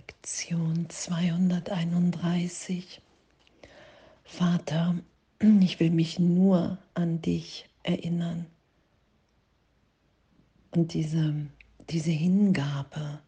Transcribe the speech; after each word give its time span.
Lektion 0.00 0.88
231. 0.88 3.02
Vater, 4.24 4.98
ich 5.60 5.78
will 5.78 5.90
mich 5.90 6.18
nur 6.18 6.78
an 6.94 7.20
dich 7.20 7.68
erinnern. 7.82 8.46
Und 10.70 10.94
diese, 10.94 11.34
diese 11.90 12.12
Hingabe, 12.12 13.20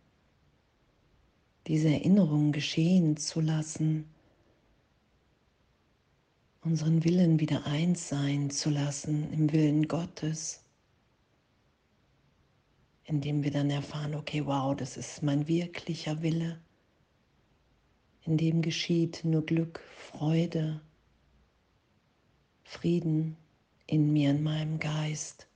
diese 1.66 1.90
Erinnerung 1.90 2.52
geschehen 2.52 3.18
zu 3.18 3.42
lassen, 3.42 4.06
unseren 6.62 7.04
Willen 7.04 7.38
wieder 7.38 7.66
eins 7.66 8.08
sein 8.08 8.48
zu 8.48 8.70
lassen 8.70 9.30
im 9.34 9.52
Willen 9.52 9.88
Gottes, 9.88 10.61
indem 13.04 13.42
wir 13.42 13.50
dann 13.50 13.70
erfahren, 13.70 14.14
okay, 14.14 14.46
wow, 14.46 14.76
das 14.76 14.96
ist 14.96 15.22
mein 15.22 15.48
wirklicher 15.48 16.22
Wille, 16.22 16.60
in 18.24 18.36
dem 18.36 18.62
geschieht 18.62 19.24
nur 19.24 19.44
Glück, 19.44 19.80
Freude, 19.96 20.80
Frieden 22.64 23.36
in 23.86 24.12
mir, 24.12 24.30
in 24.30 24.42
meinem 24.42 24.78
Geist. 24.78 25.46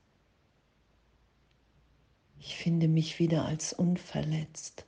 Ich 2.39 2.55
finde 2.57 2.87
mich 2.87 3.19
wieder 3.19 3.45
als 3.45 3.73
unverletzt 3.73 4.85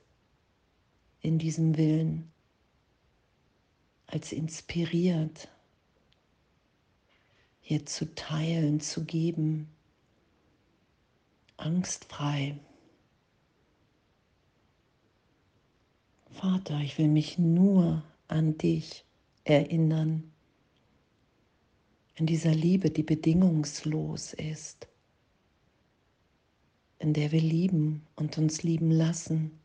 in 1.22 1.38
diesem 1.38 1.76
Willen, 1.76 2.30
als 4.06 4.32
inspiriert, 4.32 5.48
hier 7.60 7.86
zu 7.86 8.14
teilen, 8.14 8.80
zu 8.80 9.04
geben, 9.04 9.68
angstfrei. 11.60 12.58
Vater, 16.30 16.80
ich 16.80 16.96
will 16.98 17.08
mich 17.08 17.38
nur 17.38 18.02
an 18.28 18.56
dich 18.56 19.04
erinnern, 19.44 20.30
in 22.14 22.26
dieser 22.26 22.54
Liebe, 22.54 22.90
die 22.90 23.02
bedingungslos 23.02 24.34
ist, 24.34 24.88
in 26.98 27.14
der 27.14 27.32
wir 27.32 27.40
lieben 27.40 28.06
und 28.14 28.36
uns 28.36 28.62
lieben 28.62 28.90
lassen, 28.90 29.58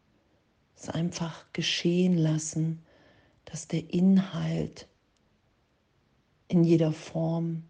es 0.76 0.90
einfach 0.90 1.52
geschehen 1.52 2.18
lassen, 2.18 2.82
dass 3.44 3.68
der 3.68 3.94
Inhalt 3.94 4.88
in 6.48 6.64
jeder 6.64 6.94
Form 6.94 7.64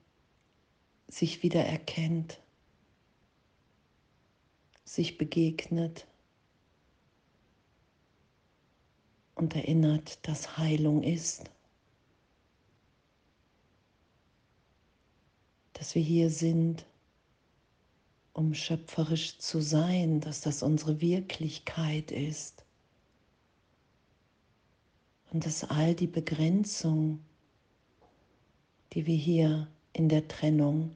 sich 1.07 1.43
wieder 1.43 1.63
erkennt, 1.63 2.39
sich 4.85 5.17
begegnet 5.17 6.07
und 9.33 9.55
erinnert, 9.55 10.25
dass 10.27 10.57
Heilung 10.57 11.03
ist, 11.03 11.51
dass 15.73 15.93
wir 15.95 16.01
hier 16.01 16.29
sind, 16.29 16.85
um 18.31 18.53
schöpferisch 18.53 19.37
zu 19.39 19.61
sein, 19.61 20.21
dass 20.21 20.41
das 20.41 20.61
unsere 20.61 21.01
Wirklichkeit 21.01 22.11
ist. 22.11 22.65
Und 25.31 25.45
dass 25.45 25.63
all 25.65 25.95
die 25.95 26.07
Begrenzung, 26.07 27.19
die 28.93 29.05
wir 29.05 29.17
hier 29.17 29.67
in 29.93 30.07
der 30.07 30.27
Trennung 30.27 30.95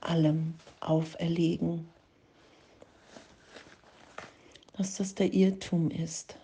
allem 0.00 0.54
auferlegen, 0.80 1.91
dass 4.82 4.96
das 4.96 5.14
der 5.14 5.32
Irrtum 5.32 5.92
ist, 5.92 6.36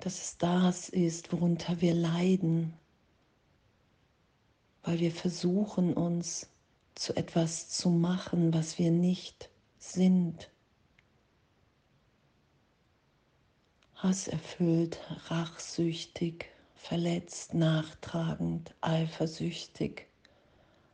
dass 0.00 0.20
es 0.20 0.38
das 0.38 0.88
ist, 0.88 1.32
worunter 1.32 1.80
wir 1.80 1.94
leiden, 1.94 2.74
weil 4.82 4.98
wir 4.98 5.12
versuchen 5.12 5.94
uns 5.94 6.50
zu 6.96 7.14
etwas 7.14 7.68
zu 7.68 7.90
machen, 7.90 8.52
was 8.52 8.76
wir 8.76 8.90
nicht 8.90 9.50
sind. 9.78 10.50
Hasserfüllt, 13.94 14.98
rachsüchtig, 15.28 16.46
verletzt, 16.74 17.54
nachtragend, 17.54 18.74
eifersüchtig. 18.80 20.08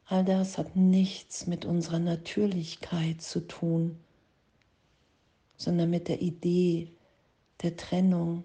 All 0.05 0.27
das 0.27 0.59
hat 0.59 0.77
nichts 0.77 1.47
mit 1.47 1.65
unserer 1.65 2.01
Natürlichkeit 2.01 3.23
zu 3.23 3.41
tun, 3.49 3.99
sondern 5.59 5.91
mit 5.91 6.09
der 6.09 6.23
Idee 6.23 6.89
der 7.63 7.77
Trennung, 7.77 8.45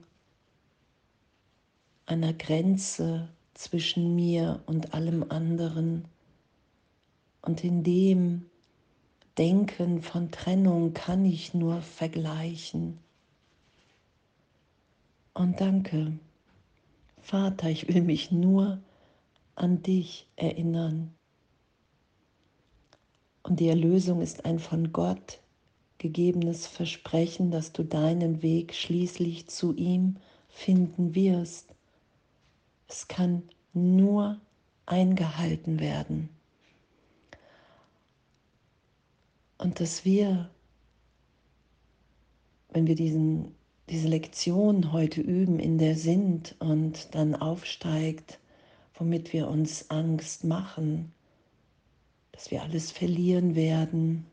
einer 2.05 2.33
Grenze 2.33 3.29
zwischen 3.53 4.15
mir 4.15 4.61
und 4.65 4.93
allem 4.93 5.23
anderen. 5.29 6.05
Und 7.41 7.63
in 7.63 7.83
dem 7.83 8.49
Denken 9.37 10.01
von 10.01 10.31
Trennung 10.31 10.93
kann 10.93 11.23
ich 11.23 11.53
nur 11.53 11.81
vergleichen. 11.81 12.99
Und 15.33 15.61
danke, 15.61 16.19
Vater, 17.21 17.69
ich 17.69 17.87
will 17.87 18.01
mich 18.01 18.31
nur 18.31 18.79
an 19.55 19.81
dich 19.81 20.27
erinnern. 20.35 21.13
Und 23.43 23.59
die 23.59 23.67
Erlösung 23.67 24.21
ist 24.21 24.45
ein 24.45 24.59
von 24.59 24.91
Gott 24.91 25.39
gegebenes 25.97 26.67
Versprechen, 26.67 27.51
dass 27.51 27.71
du 27.71 27.83
deinen 27.83 28.41
Weg 28.41 28.73
schließlich 28.73 29.47
zu 29.47 29.73
ihm 29.73 30.17
finden 30.49 31.15
wirst. 31.15 31.73
Es 32.87 33.07
kann 33.07 33.43
nur 33.73 34.39
eingehalten 34.85 35.79
werden. 35.79 36.29
Und 39.57 39.79
dass 39.79 40.03
wir, 40.03 40.49
wenn 42.69 42.85
wir 42.85 42.95
diesen, 42.95 43.55
diese 43.89 44.09
Lektion 44.09 44.91
heute 44.91 45.21
üben, 45.21 45.59
in 45.59 45.77
der 45.77 45.95
sind 45.95 46.55
und 46.59 47.15
dann 47.15 47.35
aufsteigt, 47.35 48.39
womit 48.95 49.33
wir 49.33 49.47
uns 49.47 49.89
Angst 49.89 50.43
machen, 50.43 51.13
dass 52.33 52.51
wir 52.51 52.61
alles 52.61 52.91
verlieren 52.91 53.55
werden, 53.55 54.25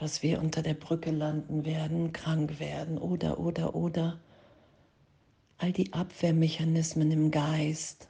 dass 0.00 0.22
wir 0.22 0.40
unter 0.40 0.62
der 0.62 0.72
Brücke 0.72 1.10
landen 1.10 1.66
werden, 1.66 2.14
krank 2.14 2.58
werden 2.58 2.96
oder, 2.96 3.38
oder, 3.38 3.74
oder. 3.74 4.18
All 5.58 5.72
die 5.72 5.92
Abwehrmechanismen 5.92 7.10
im 7.10 7.30
Geist. 7.30 8.08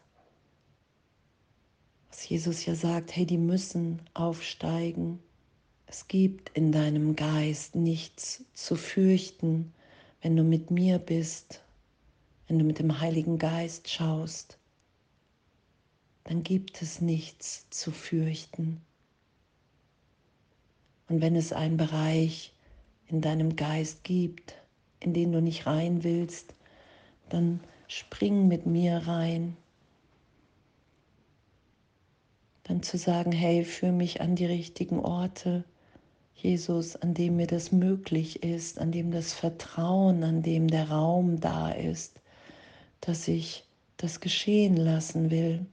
Was 2.08 2.28
Jesus 2.28 2.64
ja 2.64 2.76
sagt, 2.76 3.16
hey, 3.16 3.26
die 3.26 3.38
müssen 3.38 4.02
aufsteigen. 4.14 5.18
Es 5.86 6.06
gibt 6.06 6.50
in 6.50 6.70
deinem 6.70 7.16
Geist 7.16 7.74
nichts 7.74 8.44
zu 8.54 8.76
fürchten, 8.76 9.72
wenn 10.22 10.36
du 10.36 10.44
mit 10.44 10.70
mir 10.70 11.00
bist, 11.00 11.64
wenn 12.46 12.60
du 12.60 12.64
mit 12.64 12.78
dem 12.78 13.00
Heiligen 13.00 13.36
Geist 13.36 13.90
schaust. 13.90 14.58
Dann 16.22 16.44
gibt 16.44 16.82
es 16.82 17.00
nichts 17.00 17.68
zu 17.70 17.90
fürchten. 17.90 18.80
Und 21.10 21.20
wenn 21.20 21.34
es 21.34 21.52
einen 21.52 21.76
Bereich 21.76 22.54
in 23.08 23.20
deinem 23.20 23.56
Geist 23.56 24.04
gibt, 24.04 24.54
in 25.00 25.12
den 25.12 25.32
du 25.32 25.42
nicht 25.42 25.66
rein 25.66 26.04
willst, 26.04 26.54
dann 27.28 27.58
spring 27.88 28.46
mit 28.46 28.64
mir 28.64 28.98
rein. 29.08 29.56
Dann 32.62 32.84
zu 32.84 32.96
sagen, 32.96 33.32
hey, 33.32 33.64
führe 33.64 33.90
mich 33.90 34.20
an 34.20 34.36
die 34.36 34.46
richtigen 34.46 35.00
Orte, 35.00 35.64
Jesus, 36.36 36.94
an 36.94 37.12
dem 37.12 37.36
mir 37.36 37.48
das 37.48 37.72
möglich 37.72 38.44
ist, 38.44 38.78
an 38.78 38.92
dem 38.92 39.10
das 39.10 39.32
Vertrauen, 39.32 40.22
an 40.22 40.42
dem 40.42 40.68
der 40.68 40.90
Raum 40.90 41.40
da 41.40 41.72
ist, 41.72 42.20
dass 43.00 43.26
ich 43.26 43.64
das 43.96 44.20
geschehen 44.20 44.76
lassen 44.76 45.32
will. 45.32 45.66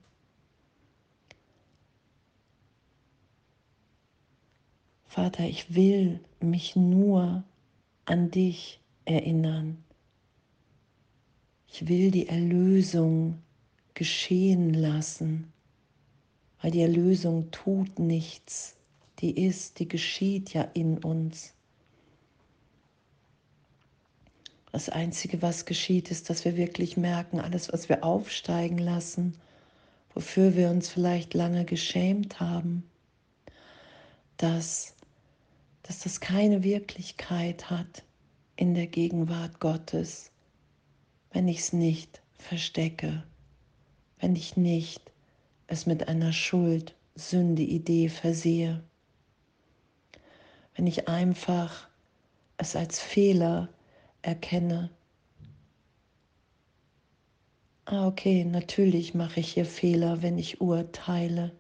Vater, 5.07 5.45
ich 5.45 5.73
will 5.73 6.19
mich 6.39 6.75
nur 6.75 7.43
an 8.05 8.29
dich 8.29 8.79
erinnern. 9.05 9.83
Ich 11.71 11.87
will 11.87 12.11
die 12.11 12.27
Erlösung 12.27 13.41
geschehen 13.93 14.73
lassen, 14.73 15.51
weil 16.61 16.71
die 16.71 16.81
Erlösung 16.81 17.51
tut 17.51 17.99
nichts, 17.99 18.75
die 19.19 19.45
ist, 19.45 19.79
die 19.79 19.87
geschieht 19.87 20.53
ja 20.53 20.63
in 20.73 20.97
uns. 20.99 21.53
Das 24.71 24.89
Einzige, 24.89 25.41
was 25.41 25.65
geschieht, 25.65 26.11
ist, 26.11 26.29
dass 26.29 26.45
wir 26.45 26.55
wirklich 26.55 26.97
merken, 26.97 27.39
alles, 27.39 27.73
was 27.73 27.89
wir 27.89 28.03
aufsteigen 28.03 28.77
lassen, 28.77 29.35
wofür 30.13 30.55
wir 30.55 30.69
uns 30.69 30.89
vielleicht 30.89 31.33
lange 31.33 31.65
geschämt 31.65 32.39
haben, 32.39 32.83
dass 34.37 34.93
dass 35.87 35.99
das 35.99 36.19
keine 36.19 36.63
Wirklichkeit 36.63 37.69
hat, 37.69 38.03
in 38.57 38.73
der 38.73 38.87
Gegenwart 38.87 39.61
Gottes, 39.61 40.31
wenn 41.31 41.47
ich 41.47 41.59
es 41.59 41.73
nicht 41.73 42.21
verstecke, 42.37 43.23
wenn 44.19 44.35
ich 44.35 44.57
nicht 44.57 45.01
es 45.67 45.85
mit 45.85 46.09
einer 46.09 46.33
Schuld, 46.33 46.93
Sünde, 47.15 47.61
Idee 47.61 48.09
versehe, 48.09 48.83
wenn 50.75 50.87
ich 50.87 51.07
einfach 51.07 51.87
es 52.57 52.75
als 52.75 52.99
Fehler 52.99 53.69
erkenne. 54.21 54.89
Ah, 57.85 58.07
okay, 58.07 58.43
natürlich 58.43 59.13
mache 59.13 59.39
ich 59.39 59.53
hier 59.53 59.65
Fehler, 59.65 60.21
wenn 60.21 60.37
ich 60.37 60.59
urteile, 60.59 61.53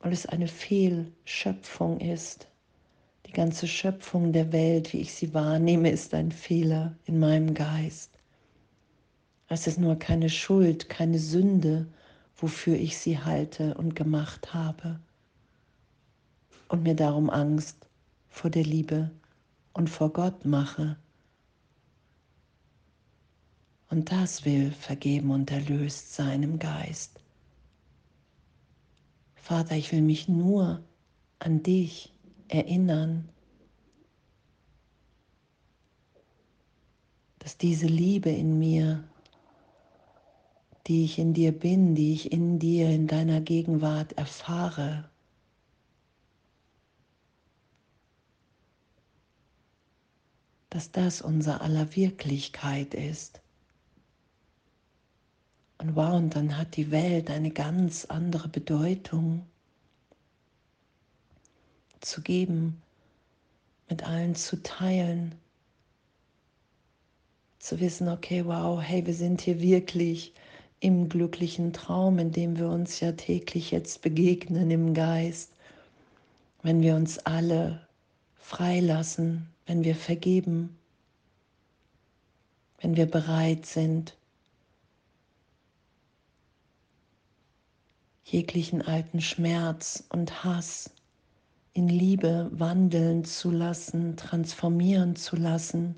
weil 0.00 0.12
es 0.12 0.26
eine 0.26 0.48
Fehlschöpfung 0.48 2.00
ist. 2.00 2.48
Die 3.26 3.32
ganze 3.32 3.66
Schöpfung 3.66 4.32
der 4.32 4.52
Welt, 4.52 4.92
wie 4.92 5.00
ich 5.00 5.14
sie 5.14 5.34
wahrnehme, 5.34 5.90
ist 5.90 6.14
ein 6.14 6.32
Fehler 6.32 6.96
in 7.04 7.18
meinem 7.18 7.54
Geist. 7.54 8.18
Es 9.48 9.66
ist 9.66 9.78
nur 9.78 9.96
keine 9.96 10.30
Schuld, 10.30 10.88
keine 10.88 11.18
Sünde, 11.18 11.86
wofür 12.36 12.76
ich 12.76 12.98
sie 12.98 13.18
halte 13.18 13.74
und 13.74 13.96
gemacht 13.96 14.54
habe. 14.54 15.00
Und 16.68 16.82
mir 16.82 16.94
darum 16.94 17.30
Angst 17.30 17.88
vor 18.28 18.50
der 18.50 18.64
Liebe 18.64 19.10
und 19.72 19.88
vor 19.88 20.12
Gott 20.12 20.44
mache. 20.44 20.96
Und 23.90 24.12
das 24.12 24.44
will 24.44 24.70
vergeben 24.70 25.30
und 25.30 25.50
erlöst 25.50 26.14
sein 26.14 26.42
im 26.42 26.58
Geist. 26.58 27.17
Vater, 29.48 29.76
ich 29.76 29.92
will 29.92 30.02
mich 30.02 30.28
nur 30.28 30.84
an 31.38 31.62
dich 31.62 32.12
erinnern, 32.48 33.30
dass 37.38 37.56
diese 37.56 37.86
Liebe 37.86 38.28
in 38.28 38.58
mir, 38.58 39.04
die 40.86 41.02
ich 41.06 41.18
in 41.18 41.32
dir 41.32 41.52
bin, 41.58 41.94
die 41.94 42.12
ich 42.12 42.30
in 42.30 42.58
dir, 42.58 42.90
in 42.90 43.06
deiner 43.06 43.40
Gegenwart 43.40 44.12
erfahre, 44.18 45.08
dass 50.68 50.92
das 50.92 51.22
unser 51.22 51.62
aller 51.62 51.96
Wirklichkeit 51.96 52.92
ist. 52.92 53.40
Und 55.78 55.94
wow, 55.94 56.14
und 56.14 56.34
dann 56.34 56.56
hat 56.56 56.76
die 56.76 56.90
Welt 56.90 57.30
eine 57.30 57.50
ganz 57.50 58.04
andere 58.06 58.48
Bedeutung 58.48 59.46
zu 62.00 62.20
geben, 62.20 62.82
mit 63.88 64.04
allen 64.04 64.34
zu 64.34 64.60
teilen, 64.62 65.34
zu 67.60 67.80
wissen, 67.80 68.08
okay, 68.08 68.44
wow, 68.44 68.80
hey, 68.82 69.06
wir 69.06 69.14
sind 69.14 69.40
hier 69.40 69.60
wirklich 69.60 70.34
im 70.80 71.08
glücklichen 71.08 71.72
Traum, 71.72 72.18
in 72.18 72.32
dem 72.32 72.56
wir 72.56 72.68
uns 72.68 73.00
ja 73.00 73.12
täglich 73.12 73.70
jetzt 73.70 74.02
begegnen 74.02 74.70
im 74.70 74.94
Geist, 74.94 75.52
wenn 76.62 76.82
wir 76.82 76.94
uns 76.94 77.18
alle 77.18 77.86
freilassen, 78.36 79.48
wenn 79.66 79.84
wir 79.84 79.94
vergeben, 79.94 80.76
wenn 82.80 82.96
wir 82.96 83.06
bereit 83.06 83.66
sind, 83.66 84.16
jeglichen 88.30 88.82
alten 88.82 89.20
Schmerz 89.20 90.04
und 90.10 90.44
Hass 90.44 90.90
in 91.72 91.88
Liebe 91.88 92.50
wandeln 92.52 93.24
zu 93.24 93.50
lassen, 93.50 94.16
transformieren 94.16 95.16
zu 95.16 95.36
lassen, 95.36 95.94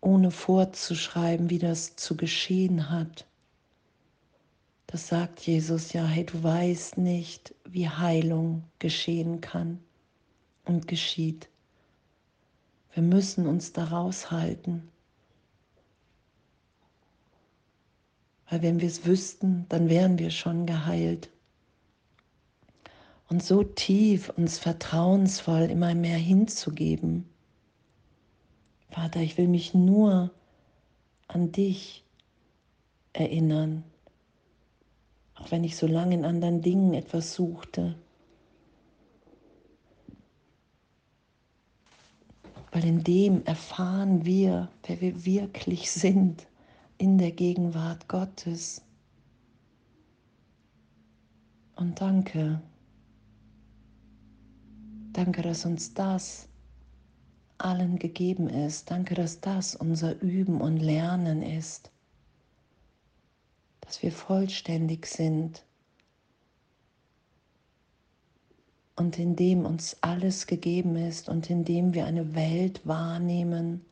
ohne 0.00 0.30
vorzuschreiben, 0.30 1.50
wie 1.50 1.58
das 1.58 1.96
zu 1.96 2.16
geschehen 2.16 2.88
hat. 2.88 3.26
Das 4.86 5.08
sagt 5.08 5.40
Jesus 5.40 5.92
ja, 5.92 6.06
hey, 6.06 6.24
du 6.24 6.42
weißt 6.42 6.96
nicht, 6.96 7.54
wie 7.64 7.88
Heilung 7.88 8.62
geschehen 8.78 9.40
kann 9.40 9.80
und 10.64 10.88
geschieht. 10.88 11.48
Wir 12.94 13.02
müssen 13.02 13.46
uns 13.46 13.72
daraus 13.72 14.30
halten. 14.30 14.88
Weil 18.48 18.62
wenn 18.62 18.80
wir 18.80 18.88
es 18.88 19.04
wüssten, 19.04 19.66
dann 19.68 19.88
wären 19.88 20.18
wir 20.18 20.30
schon 20.30 20.66
geheilt 20.66 21.30
und 23.28 23.42
so 23.42 23.62
tief 23.64 24.30
uns 24.36 24.58
vertrauensvoll 24.58 25.62
immer 25.62 25.94
mehr 25.94 26.18
hinzugeben. 26.18 27.28
Vater, 28.90 29.20
ich 29.20 29.36
will 29.36 29.48
mich 29.48 29.74
nur 29.74 30.30
an 31.28 31.52
dich 31.52 32.04
erinnern, 33.12 33.82
auch 35.34 35.50
wenn 35.50 35.64
ich 35.64 35.76
so 35.76 35.86
lange 35.86 36.14
in 36.14 36.24
anderen 36.24 36.62
Dingen 36.62 36.94
etwas 36.94 37.34
suchte. 37.34 37.96
Weil 42.70 42.84
in 42.84 43.02
dem 43.02 43.44
erfahren 43.44 44.24
wir, 44.24 44.70
wer 44.84 45.00
wir 45.00 45.24
wirklich 45.24 45.90
sind 45.90 46.46
in 46.98 47.18
der 47.18 47.32
Gegenwart 47.32 48.08
Gottes. 48.08 48.82
Und 51.76 52.00
danke. 52.00 52.60
Danke, 55.12 55.42
dass 55.42 55.64
uns 55.64 55.94
das 55.94 56.48
allen 57.58 57.98
gegeben 57.98 58.48
ist. 58.48 58.90
Danke, 58.90 59.14
dass 59.14 59.40
das 59.40 59.74
unser 59.74 60.20
Üben 60.20 60.60
und 60.60 60.78
Lernen 60.78 61.42
ist. 61.42 61.90
Dass 63.80 64.02
wir 64.02 64.12
vollständig 64.12 65.06
sind. 65.06 65.64
Und 68.94 69.18
indem 69.18 69.66
uns 69.66 69.98
alles 70.00 70.46
gegeben 70.46 70.96
ist 70.96 71.28
und 71.28 71.50
indem 71.50 71.92
wir 71.92 72.06
eine 72.06 72.34
Welt 72.34 72.86
wahrnehmen, 72.86 73.84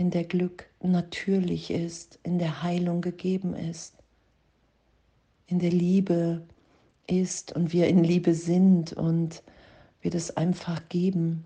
in 0.00 0.10
der 0.10 0.24
Glück 0.24 0.64
natürlich 0.80 1.70
ist, 1.70 2.18
in 2.22 2.38
der 2.38 2.62
Heilung 2.62 3.02
gegeben 3.02 3.52
ist, 3.52 3.96
in 5.46 5.58
der 5.58 5.68
Liebe 5.70 6.40
ist 7.06 7.52
und 7.52 7.74
wir 7.74 7.86
in 7.86 8.02
Liebe 8.02 8.32
sind 8.32 8.94
und 8.94 9.42
wir 10.00 10.10
das 10.10 10.38
einfach 10.38 10.88
geben, 10.88 11.44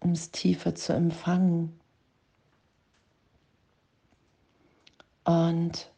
um 0.00 0.12
es 0.12 0.30
tiefer 0.30 0.74
zu 0.74 0.94
empfangen. 0.94 1.78
Und 5.24 5.92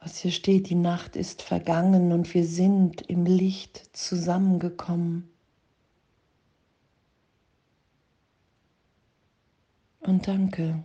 was 0.00 0.16
hier 0.16 0.32
steht, 0.32 0.68
die 0.68 0.74
Nacht 0.74 1.14
ist 1.14 1.42
vergangen 1.42 2.10
und 2.10 2.34
wir 2.34 2.44
sind 2.44 3.02
im 3.02 3.24
Licht 3.24 3.96
zusammengekommen. 3.96 5.31
Und 10.02 10.26
danke. 10.26 10.82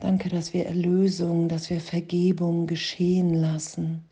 Danke, 0.00 0.28
dass 0.28 0.52
wir 0.52 0.66
Erlösung, 0.66 1.48
dass 1.48 1.70
wir 1.70 1.80
Vergebung 1.80 2.66
geschehen 2.66 3.32
lassen 3.32 4.04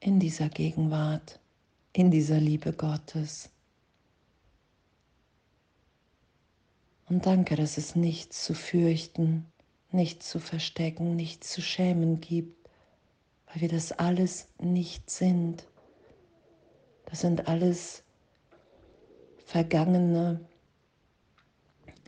in 0.00 0.18
dieser 0.18 0.48
Gegenwart, 0.48 1.40
in 1.92 2.10
dieser 2.10 2.40
Liebe 2.40 2.72
Gottes. 2.72 3.50
Und 7.08 7.26
danke, 7.26 7.54
dass 7.54 7.76
es 7.76 7.94
nichts 7.94 8.44
zu 8.44 8.54
fürchten, 8.54 9.46
nichts 9.92 10.30
zu 10.30 10.40
verstecken, 10.40 11.16
nichts 11.16 11.52
zu 11.52 11.60
schämen 11.60 12.20
gibt, 12.20 12.68
weil 13.46 13.60
wir 13.60 13.68
das 13.68 13.92
alles 13.92 14.48
nicht 14.58 15.10
sind. 15.10 15.66
Das 17.06 17.20
sind 17.20 17.46
alles 17.46 18.04
vergangene 19.48 20.44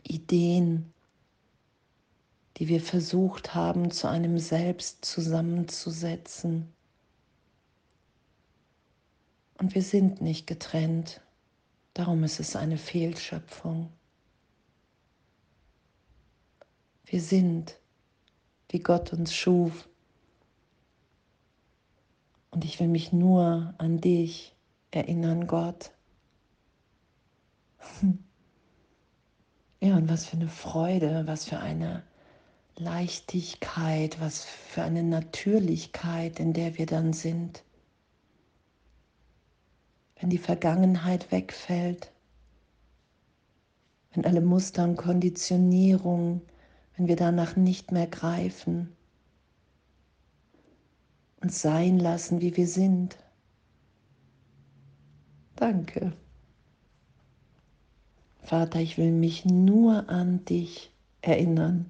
Ideen, 0.03 0.93
die 2.57 2.67
wir 2.67 2.79
versucht 2.79 3.55
haben, 3.55 3.89
zu 3.89 4.07
einem 4.07 4.37
Selbst 4.37 5.03
zusammenzusetzen. 5.03 6.71
Und 9.57 9.73
wir 9.73 9.81
sind 9.81 10.21
nicht 10.21 10.45
getrennt. 10.45 11.21
Darum 11.95 12.23
ist 12.23 12.39
es 12.39 12.55
eine 12.55 12.77
Fehlschöpfung. 12.77 13.91
Wir 17.05 17.21
sind, 17.21 17.79
wie 18.69 18.79
Gott 18.79 19.13
uns 19.13 19.33
schuf. 19.33 19.89
Und 22.51 22.65
ich 22.65 22.79
will 22.79 22.87
mich 22.87 23.11
nur 23.11 23.73
an 23.79 23.99
dich 23.99 24.55
erinnern, 24.91 25.47
Gott. 25.47 25.89
Ja, 29.83 29.95
und 29.97 30.07
was 30.09 30.27
für 30.27 30.37
eine 30.37 30.47
Freude, 30.47 31.23
was 31.25 31.45
für 31.45 31.59
eine 31.59 32.03
Leichtigkeit, 32.75 34.19
was 34.21 34.45
für 34.45 34.83
eine 34.83 35.01
Natürlichkeit, 35.03 36.39
in 36.39 36.53
der 36.53 36.77
wir 36.77 36.85
dann 36.85 37.13
sind. 37.13 37.63
wenn 40.21 40.29
die 40.29 40.37
Vergangenheit 40.37 41.31
wegfällt, 41.31 42.11
wenn 44.13 44.23
alle 44.25 44.41
Muster 44.41 44.83
und 44.83 44.95
Konditionierungen, 44.95 46.41
wenn 46.95 47.07
wir 47.07 47.15
danach 47.15 47.55
nicht 47.55 47.91
mehr 47.91 48.07
greifen 48.07 48.95
und 51.41 51.51
sein 51.51 51.97
lassen, 51.97 52.39
wie 52.39 52.55
wir 52.55 52.67
sind. 52.67 53.17
Danke. 55.55 56.13
Vater, 58.51 58.81
ich 58.81 58.97
will 58.97 59.13
mich 59.13 59.45
nur 59.45 60.09
an 60.09 60.43
dich 60.43 60.91
erinnern. 61.21 61.89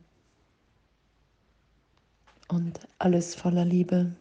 Und 2.50 2.82
alles 3.00 3.34
voller 3.34 3.66
Liebe. 3.66 4.12